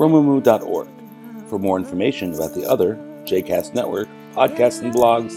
[0.00, 0.88] romemu.org.
[1.48, 5.36] For more information about the other JCast Network podcasts and blogs,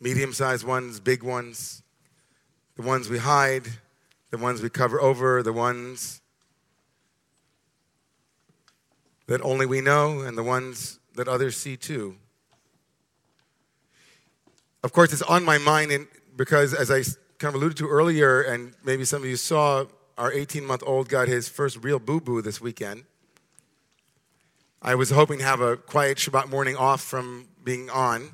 [0.00, 1.82] Medium sized ones, big ones.
[2.76, 3.68] The ones we hide,
[4.30, 6.20] the ones we cover over, the ones
[9.26, 12.16] that only we know, and the ones that others see too.
[14.82, 17.02] Of course, it's on my mind and because, as I
[17.38, 19.84] kind of alluded to earlier, and maybe some of you saw,
[20.18, 23.04] our 18 month old got his first real boo boo this weekend.
[24.82, 28.30] I was hoping to have a quiet Shabbat morning off from being on,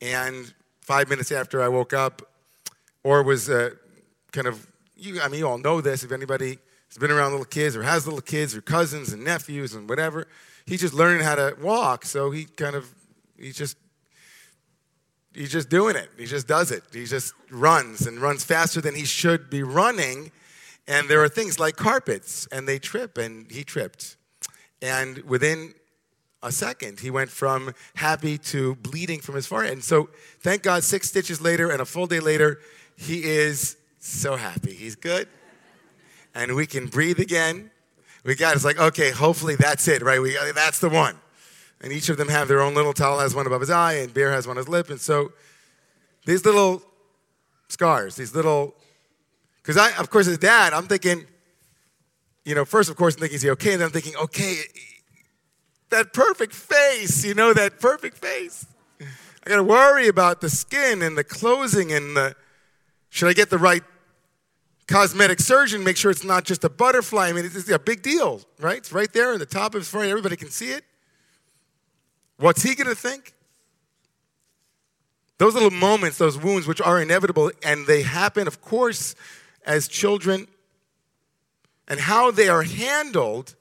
[0.00, 2.22] and five minutes after I woke up,
[3.04, 3.70] or was uh,
[4.32, 6.58] kind of, you, I mean, you all know this, if anybody
[6.88, 10.26] has been around little kids or has little kids or cousins and nephews and whatever,
[10.64, 12.92] he's just learning how to walk, so he kind of,
[13.38, 13.76] he's just
[15.36, 16.10] he's just doing it.
[16.16, 16.82] He just does it.
[16.92, 20.32] He just runs and runs faster than he should be running.
[20.88, 24.16] And there are things like carpets, and they trip, and he tripped.
[24.80, 25.74] And within
[26.42, 29.72] a second, he went from happy to bleeding from his forehead.
[29.72, 32.60] And so, thank God, six stitches later and a full day later,
[32.96, 34.74] he is so happy.
[34.74, 35.28] He's good.
[36.34, 37.70] And we can breathe again.
[38.24, 40.20] We got it's like, okay, hopefully that's it, right?
[40.20, 41.16] We, uh, that's the one
[41.80, 44.12] and each of them have their own little towel has one above his eye and
[44.12, 45.32] bear has one on his lip and so
[46.24, 46.82] these little
[47.68, 48.74] scars these little
[49.66, 51.26] because i of course as dad i'm thinking
[52.44, 53.72] you know first of course i'm thinking is he okay?
[53.72, 54.62] And then i'm thinking okay
[55.90, 58.66] that perfect face you know that perfect face.
[59.00, 62.36] I got to worry about the skin and the closing and the
[63.10, 63.82] should i get the right
[64.86, 67.28] cosmetic surgeon make sure it's not just a butterfly?
[67.28, 68.78] I mean it's a big deal right?
[68.78, 70.10] It's right there in the top of his forehead.
[70.10, 70.84] Everybody can see it.
[72.38, 73.32] What's he going to think?
[75.38, 79.14] Those little moments, those wounds, which are inevitable, and they happen, of course,
[79.66, 80.46] as children,
[81.88, 83.54] and how they are handled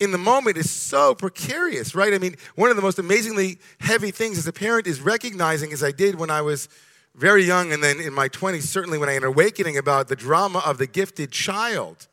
[0.00, 2.12] in the moment is so precarious, right?
[2.12, 5.82] I mean, one of the most amazingly heavy things as a parent is recognizing, as
[5.82, 6.68] I did when I was
[7.14, 10.16] very young, and then in my 20s, certainly when I had an awakening about the
[10.16, 12.08] drama of the gifted child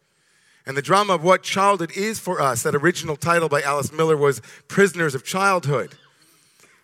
[0.66, 2.62] and the drama of what childhood is for us.
[2.62, 5.96] That original title by Alice Miller was Prisoners of Childhood.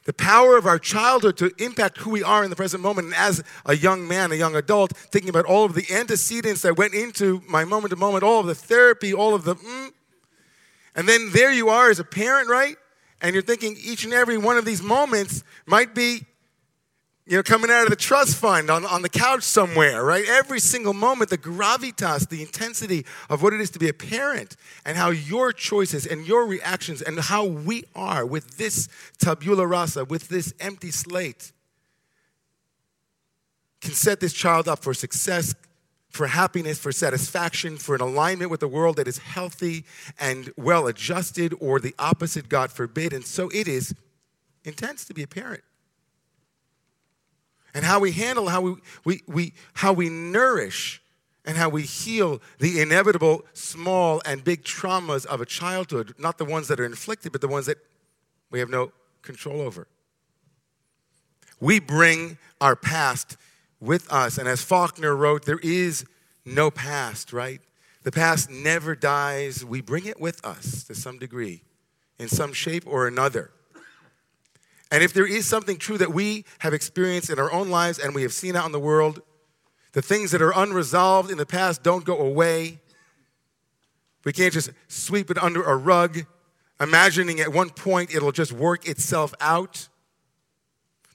[0.05, 3.07] The power of our childhood to impact who we are in the present moment.
[3.07, 6.77] And as a young man, a young adult, thinking about all of the antecedents that
[6.77, 9.91] went into my moment to moment, all of the therapy, all of the mm.
[10.95, 12.77] And then there you are as a parent, right?
[13.21, 16.25] And you're thinking each and every one of these moments might be
[17.27, 20.25] you know, coming out of the trust fund on, on the couch somewhere, right?
[20.27, 24.55] Every single moment, the gravitas, the intensity of what it is to be a parent,
[24.85, 28.87] and how your choices and your reactions and how we are with this
[29.17, 31.51] tabula rasa, with this empty slate,
[33.81, 35.55] can set this child up for success,
[36.09, 39.83] for happiness, for satisfaction, for an alignment with the world that is healthy
[40.19, 43.13] and well adjusted, or the opposite, God forbid.
[43.13, 43.95] And so it is
[44.63, 45.63] intense to be a parent
[47.75, 51.01] and how we handle, how we, we, we, how we nourish,
[51.45, 56.45] and how we heal the inevitable small and big traumas of a childhood, not the
[56.45, 57.77] ones that are inflicted, but the ones that
[58.49, 58.91] we have no
[59.21, 59.87] control over.
[61.59, 63.37] We bring our past
[63.79, 64.37] with us.
[64.37, 66.05] And as Faulkner wrote, there is
[66.45, 67.59] no past, right?
[68.03, 69.65] The past never dies.
[69.65, 71.63] We bring it with us to some degree,
[72.17, 73.51] in some shape or another.
[74.95, 78.15] And if there is something true that we have experienced in our own lives and
[78.15, 79.21] we have seen out in the world,
[79.91, 82.79] the things that are unresolved in the past don't go away.
[84.23, 86.19] We can't just sweep it under a rug,
[86.79, 89.89] imagining at one point it'll just work itself out.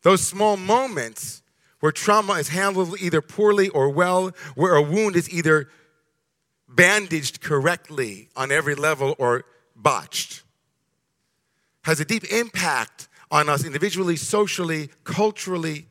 [0.03, 1.41] Those small moments
[1.79, 5.71] where trauma is handled either poorly or well, where a wound is either
[6.69, 10.43] bandaged correctly on every level or botched.
[11.85, 15.87] has a deep impact on us individually, socially, culturally,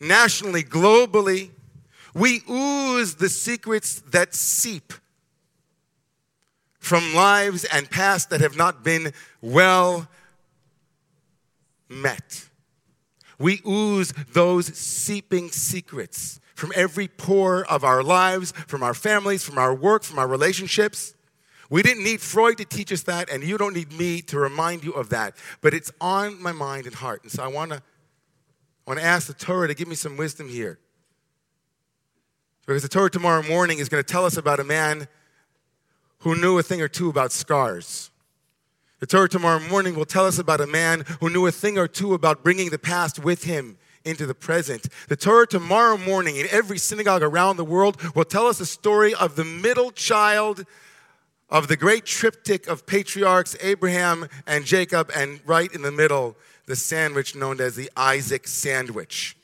[0.00, 1.50] nationally, globally.
[2.14, 4.92] We ooze the secrets that seep
[6.78, 10.08] from lives and past that have not been well
[11.88, 12.48] met.
[13.38, 19.58] We ooze those seeping secrets from every pore of our lives, from our families, from
[19.58, 21.13] our work, from our relationships.
[21.74, 24.84] We didn't need Freud to teach us that, and you don't need me to remind
[24.84, 25.34] you of that.
[25.60, 27.24] But it's on my mind and heart.
[27.24, 30.16] And so I want to I want to ask the Torah to give me some
[30.16, 30.78] wisdom here.
[32.64, 35.08] Because the Torah tomorrow morning is going to tell us about a man
[36.18, 38.12] who knew a thing or two about scars.
[39.00, 41.88] The Torah tomorrow morning will tell us about a man who knew a thing or
[41.88, 44.86] two about bringing the past with him into the present.
[45.08, 49.12] The Torah tomorrow morning in every synagogue around the world will tell us the story
[49.12, 50.64] of the middle child
[51.54, 56.36] of the great triptych of patriarchs, Abraham and Jacob, and right in the middle,
[56.66, 59.36] the sandwich known as the Isaac sandwich.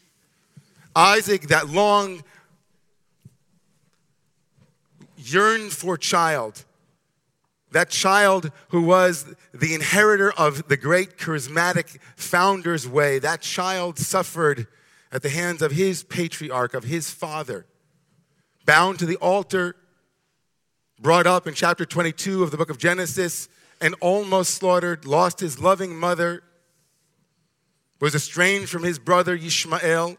[0.96, 2.24] Isaac, that long
[5.16, 6.64] yearned for child,
[7.70, 14.66] that child who was the inheritor of the great charismatic founder's way, that child suffered
[15.12, 17.66] at the hands of his patriarch, of his father,
[18.66, 19.76] bound to the altar,
[21.00, 23.48] brought up in chapter 22 of the book of Genesis,
[23.80, 26.42] and almost slaughtered, lost his loving mother,
[28.00, 30.16] was estranged from his brother Ishmael,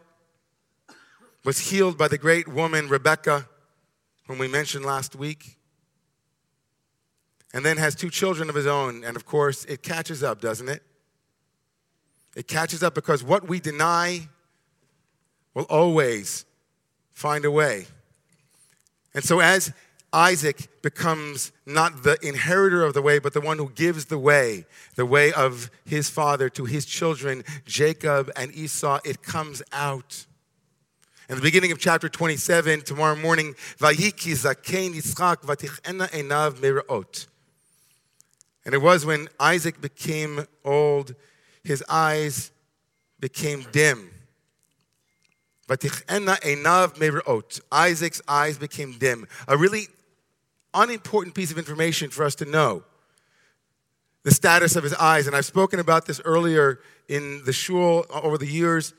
[1.44, 3.48] was healed by the great woman Rebecca,
[4.26, 5.58] whom we mentioned last week
[7.52, 9.04] and then has two children of his own.
[9.04, 10.82] And of course, it catches up, doesn't it?
[12.34, 14.28] It catches up because what we deny
[15.54, 16.46] will always
[17.12, 17.86] find a way.
[19.14, 19.72] And so, as
[20.12, 24.66] Isaac becomes not the inheritor of the way, but the one who gives the way,
[24.94, 30.26] the way of his father to his children, Jacob and Esau, it comes out.
[31.28, 33.54] In the beginning of chapter 27, tomorrow morning,
[36.12, 37.26] enav.
[38.64, 41.14] And it was when Isaac became old,
[41.64, 42.50] his eyes
[43.18, 44.10] became dim.
[47.72, 49.26] Isaac's eyes became dim.
[49.48, 49.88] A really
[50.74, 52.84] unimportant piece of information for us to know
[54.22, 55.26] the status of his eyes.
[55.26, 58.94] And I've spoken about this earlier in the shul uh, over the years.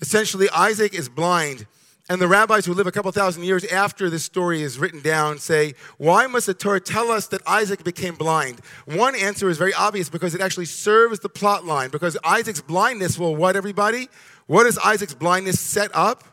[0.00, 1.66] Essentially, Isaac is blind
[2.10, 5.38] and the rabbis who live a couple thousand years after this story is written down
[5.38, 8.60] say, Why must the Torah tell us that Isaac became blind?
[8.84, 11.88] One answer is very obvious because it actually serves the plot line.
[11.88, 14.08] Because Isaac's blindness will what, everybody?
[14.46, 16.24] What does Isaac's blindness set up?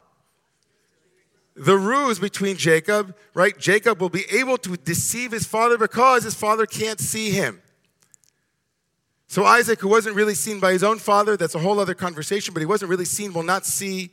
[1.62, 3.56] The ruse between Jacob, right?
[3.56, 7.62] Jacob will be able to deceive his father because his father can't see him.
[9.28, 12.56] So Isaac, who wasn't really seen by his own father, that's a whole other conversation,
[12.56, 14.10] but he wasn't really seen, will not see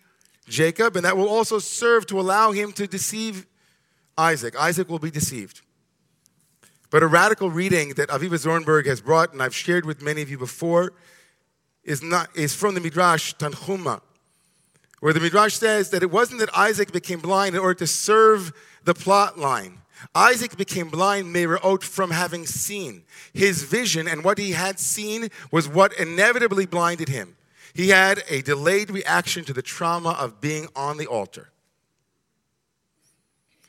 [0.47, 3.47] Jacob, and that will also serve to allow him to deceive
[4.19, 4.55] Isaac.
[4.55, 5.63] Isaac will be deceived.
[6.91, 10.29] But a radical reading that Aviva Zornberg has brought, and I've shared with many of
[10.29, 10.93] you before,
[11.83, 14.03] is, not, is from the Midrash Tanchuma,
[15.01, 18.53] where the Midrash says that it wasn't that Isaac became blind in order to serve
[18.85, 19.81] the plot line.
[20.15, 23.03] Isaac became blind, Meirot, from having seen.
[23.33, 27.37] His vision and what he had seen was what inevitably blinded him.
[27.75, 31.51] He had a delayed reaction to the trauma of being on the altar.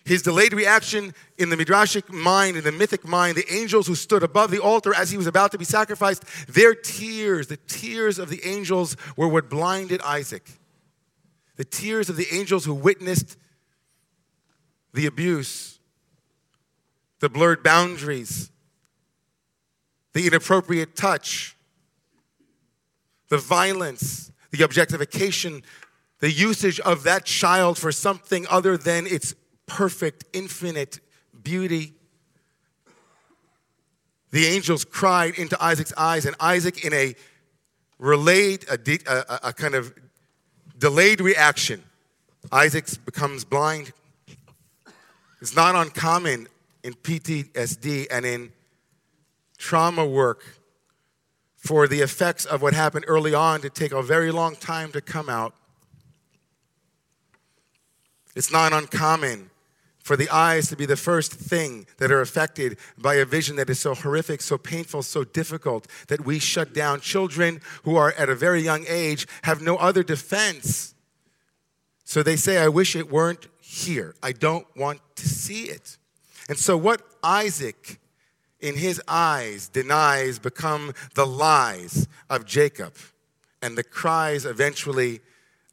[0.06, 4.24] His delayed reaction in the midrashic mind, in the mythic mind, the angels who stood
[4.24, 8.30] above the altar as he was about to be sacrificed, their tears, the tears of
[8.30, 10.59] the angels, were what blinded Isaac.
[11.60, 13.36] The tears of the angels who witnessed
[14.94, 15.78] the abuse,
[17.20, 18.50] the blurred boundaries,
[20.13, 21.58] the inappropriate touch,
[23.28, 25.62] the violence, the objectification,
[26.20, 29.36] the usage of that child for something other than its
[29.66, 31.01] perfect, infinite
[31.44, 31.94] beauty.
[34.32, 37.16] The angels cried into Isaac's eyes, and Isaac, in a
[37.98, 39.94] relayed, a, a, a kind of
[40.80, 41.84] delayed reaction,
[42.52, 43.92] Isaac becomes blind.
[45.42, 46.48] It's not uncommon
[46.84, 48.52] in PTSD and in
[49.58, 50.44] trauma work
[51.58, 55.02] for the effects of what happened early on to take a very long time to
[55.02, 55.54] come out.
[58.36, 59.49] It's not uncommon
[60.10, 63.70] for the eyes to be the first thing that are affected by a vision that
[63.70, 67.00] is so horrific, so painful, so difficult that we shut down.
[67.00, 70.96] Children who are at a very young age have no other defense.
[72.06, 74.16] So they say, I wish it weren't here.
[74.24, 76.00] I don't want to see it.
[76.50, 78.00] And so, what Isaac
[78.60, 82.96] in his eyes, denies become the lies of Jacob
[83.62, 85.20] and the cries eventually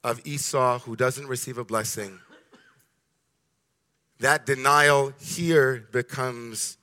[0.04, 2.20] of Esau, who doesn't receive a blessing.
[4.20, 6.78] That denial here becomes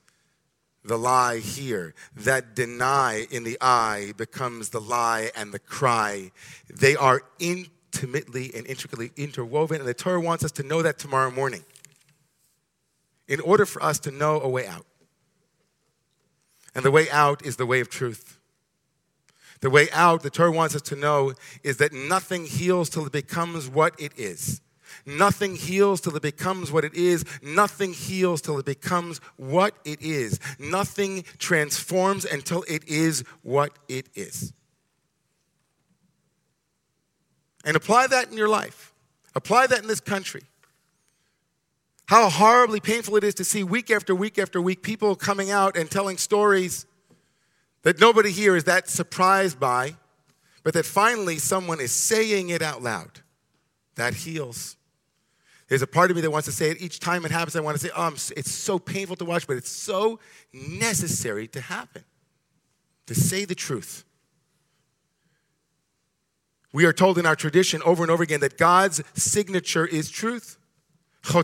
[0.85, 1.95] the lie here.
[2.15, 6.31] That deny in the eye becomes the lie and the cry.
[6.69, 11.31] They are intimately and intricately interwoven, and the Torah wants us to know that tomorrow
[11.31, 11.63] morning
[13.27, 14.85] in order for us to know a way out.
[16.75, 18.39] And the way out is the way of truth.
[19.61, 23.11] The way out, the Torah wants us to know, is that nothing heals till it
[23.11, 24.61] becomes what it is.
[25.05, 27.25] Nothing heals till it becomes what it is.
[27.41, 30.39] Nothing heals till it becomes what it is.
[30.59, 34.53] Nothing transforms until it is what it is.
[37.65, 38.93] And apply that in your life.
[39.35, 40.43] Apply that in this country.
[42.07, 45.77] How horribly painful it is to see week after week after week people coming out
[45.77, 46.85] and telling stories
[47.83, 49.95] that nobody here is that surprised by,
[50.63, 53.21] but that finally someone is saying it out loud.
[53.95, 54.77] That heals.
[55.73, 57.55] There's a part of me that wants to say it each time it happens.
[57.55, 60.19] I want to say, oh, it's so painful to watch, but it's so
[60.53, 62.03] necessary to happen.
[63.07, 64.05] To say the truth.
[66.73, 70.59] We are told in our tradition over and over again that God's signature is truth.
[71.23, 71.41] To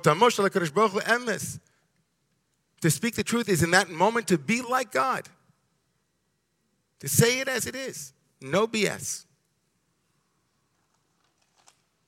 [2.86, 5.28] speak the truth is in that moment to be like God,
[7.00, 9.26] to say it as it is, no BS.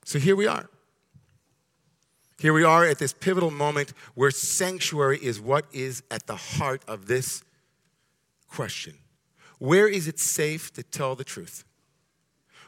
[0.05, 0.69] So here we are.
[2.41, 6.81] Here we are at this pivotal moment where sanctuary is what is at the heart
[6.87, 7.43] of this
[8.49, 8.95] question.
[9.59, 11.63] Where is it safe to tell the truth?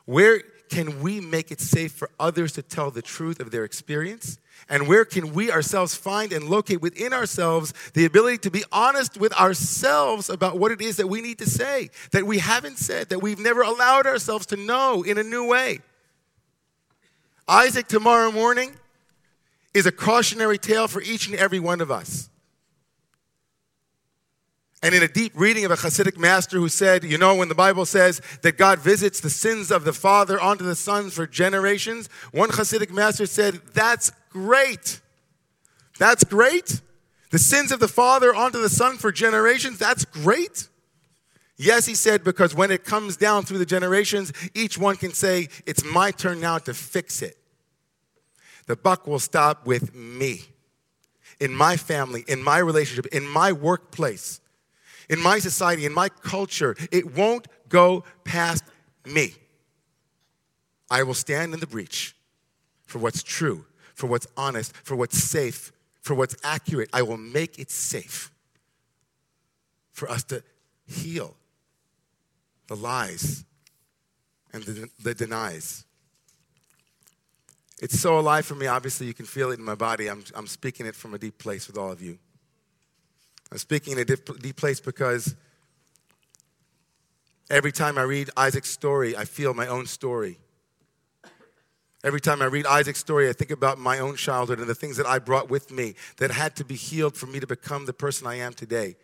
[0.05, 4.37] Where can we make it safe for others to tell the truth of their experience?
[4.69, 9.17] And where can we ourselves find and locate within ourselves the ability to be honest
[9.17, 13.09] with ourselves about what it is that we need to say, that we haven't said,
[13.09, 15.79] that we've never allowed ourselves to know in a new way?
[17.47, 18.75] Isaac tomorrow morning
[19.73, 22.29] is a cautionary tale for each and every one of us.
[24.83, 27.55] And in a deep reading of a Hasidic master who said, you know, when the
[27.55, 32.09] Bible says that God visits the sins of the father onto the sons for generations,
[32.33, 34.99] one Hasidic master said, that's great.
[35.97, 36.81] That's great.
[37.31, 40.67] The sins of the father onto the son for generations, that's great.
[41.55, 45.47] Yes, he said, because when it comes down through the generations, each one can say,
[45.65, 47.37] it's my turn now to fix it.
[48.67, 50.41] The buck will stop with me,
[51.39, 54.39] in my family, in my relationship, in my workplace,
[55.09, 56.75] in my society, in my culture.
[56.91, 58.63] It won't go past
[59.05, 59.33] me.
[60.89, 62.15] I will stand in the breach
[62.85, 63.65] for what's true,
[63.95, 66.89] for what's honest, for what's safe, for what's accurate.
[66.93, 68.31] I will make it safe
[69.91, 70.43] for us to
[70.85, 71.35] heal
[72.67, 73.43] the lies
[74.51, 75.85] and the, the denies.
[77.83, 78.65] It's so alive for me.
[78.65, 80.07] Obviously, you can feel it in my body.
[80.07, 82.17] I'm, I'm speaking it from a deep place with all of you.
[83.51, 85.35] I'm speaking in a deep, deep place because
[87.49, 90.39] every time I read Isaac's story, I feel my own story.
[92.05, 94.95] Every time I read Isaac's story, I think about my own childhood and the things
[94.95, 97.91] that I brought with me that had to be healed for me to become the
[97.91, 98.95] person I am today.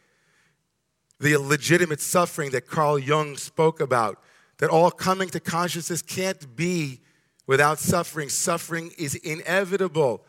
[1.20, 4.24] The legitimate suffering that Carl Jung spoke about,
[4.60, 7.02] that all coming to consciousness can't be
[7.50, 8.30] without suffering.
[8.30, 10.22] Suffering is inevitable.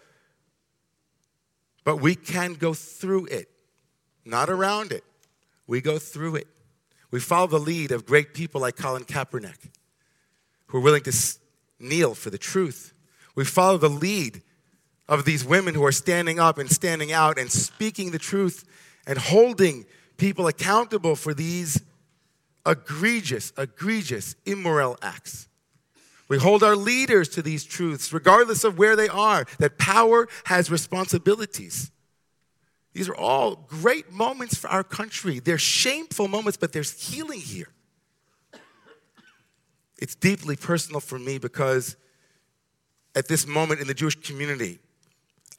[1.85, 3.50] But we can go through it,
[4.25, 5.05] not around it.
[5.67, 6.47] We go through it.
[7.11, 9.69] We follow the lead of great people like Colin Kaepernick,
[10.69, 11.39] who are willing to
[11.79, 12.95] kneel for the truth.
[13.35, 14.41] We follow the lead
[15.07, 18.65] of these women who are standing up and standing out and speaking the truth
[19.07, 19.85] and holding
[20.17, 21.83] people accountable for these
[22.65, 25.50] egregious, egregious, immoral acts.
[26.30, 30.70] We hold our leaders to these truths, regardless of where they are, that power has
[30.70, 31.90] responsibilities.
[32.92, 35.40] These are all great moments for our country.
[35.40, 37.66] They're shameful moments, but there's healing here.
[39.99, 41.96] It's deeply personal for me because
[43.16, 44.78] at this moment in the Jewish community,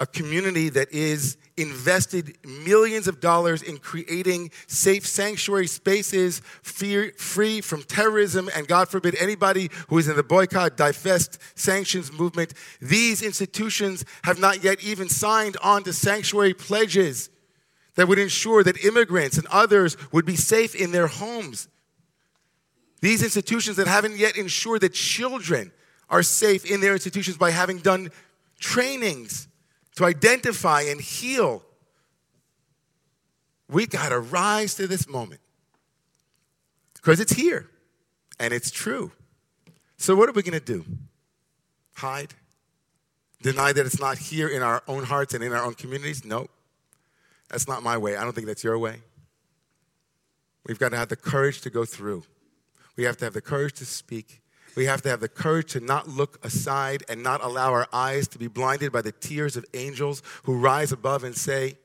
[0.01, 7.61] a community that is invested millions of dollars in creating safe sanctuary spaces free, free
[7.61, 12.55] from terrorism and, God forbid, anybody who is in the boycott, divest, sanctions movement.
[12.81, 17.29] These institutions have not yet even signed on to sanctuary pledges
[17.93, 21.67] that would ensure that immigrants and others would be safe in their homes.
[23.01, 25.71] These institutions that haven't yet ensured that children
[26.09, 28.09] are safe in their institutions by having done
[28.59, 29.47] trainings
[29.95, 31.63] to identify and heal
[33.69, 35.39] We got to rise to this moment
[36.93, 37.69] because it's here
[38.39, 39.11] and it's true.
[39.97, 40.83] So, what are we going to do?
[41.95, 42.33] Hide?
[43.41, 46.25] Deny that it's not here in our own hearts and in our own communities?
[46.25, 46.47] No.
[47.49, 48.15] That's not my way.
[48.15, 49.01] I don't think that's your way.
[50.65, 52.23] We've got to have the courage to go through.
[52.95, 54.40] We have to have the courage to speak.
[54.75, 58.27] We have to have the courage to not look aside and not allow our eyes
[58.29, 61.77] to be blinded by the tears of angels who rise above and say,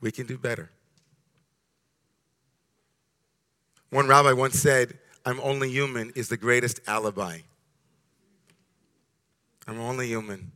[0.00, 0.70] We can do better.
[3.90, 7.40] One rabbi once said, I'm only human is the greatest alibi.
[9.66, 10.52] I'm only human.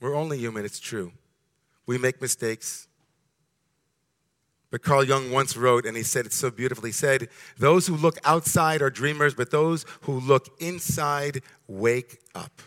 [0.00, 1.12] We're only human, it's true.
[1.86, 2.87] We make mistakes.
[4.70, 6.90] But Carl Jung once wrote, and he said it so beautifully.
[6.90, 12.60] He said, Those who look outside are dreamers, but those who look inside wake up.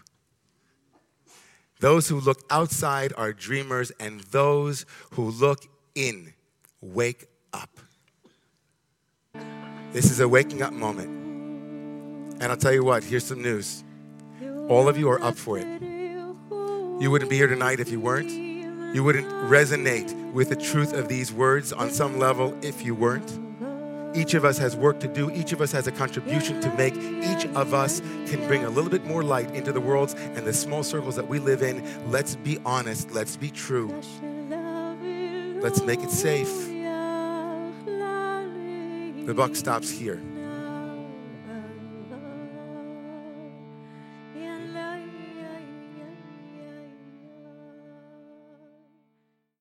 [1.79, 6.33] Those who look outside are dreamers, and those who look in
[6.81, 7.69] wake up.
[9.91, 11.09] This is a waking up moment.
[12.41, 13.83] And I'll tell you what, here's some news.
[14.69, 15.67] All of you are up for it.
[17.01, 18.50] You wouldn't be here tonight if you weren't.
[18.93, 23.39] You wouldn't resonate with the truth of these words on some level if you weren't.
[24.13, 25.31] Each of us has work to do.
[25.31, 26.95] Each of us has a contribution to make.
[26.95, 30.51] Each of us can bring a little bit more light into the worlds and the
[30.51, 32.11] small circles that we live in.
[32.11, 33.11] Let's be honest.
[33.11, 33.87] Let's be true.
[35.61, 36.51] Let's make it safe.
[39.25, 40.21] The buck stops here.